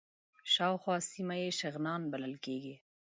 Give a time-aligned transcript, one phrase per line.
[0.53, 2.75] شاوخوا سیمه یې شغنان بلل کېږي.